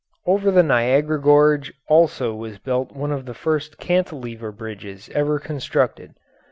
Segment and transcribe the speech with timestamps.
[0.25, 6.15] Over the Niagara gorge also was built one of the first cantilever bridges ever constructed.